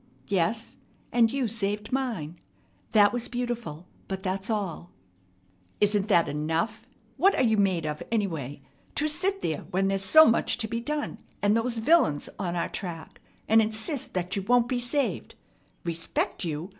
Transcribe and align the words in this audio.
"Yes, 0.29 0.77
and 1.11 1.31
you 1.31 1.47
saved 1.47 1.91
mine. 1.91 2.39
That 2.91 3.13
was 3.13 3.27
beautiful, 3.27 3.87
but 4.07 4.23
that's 4.23 4.49
all." 4.49 4.89
"Isn't 5.79 6.07
that 6.07 6.27
enough? 6.27 6.87
What 7.17 7.35
are 7.35 7.43
you 7.43 7.55
made 7.57 7.85
of, 7.85 8.01
anyway, 8.11 8.63
to 8.95 9.07
sit 9.07 9.43
there 9.43 9.67
when 9.69 9.89
there's 9.89 10.03
so 10.03 10.25
much 10.25 10.57
to 10.57 10.67
be 10.67 10.79
done, 10.79 11.19
and 11.43 11.55
those 11.55 11.77
villains 11.77 12.29
on 12.39 12.55
our 12.55 12.67
track, 12.69 13.21
and 13.47 13.61
insist 13.61 14.15
that 14.15 14.35
you 14.35 14.41
won't 14.41 14.67
be 14.67 14.79
saved?' 14.79 15.35
Respect 15.85 16.43
you! 16.43 16.69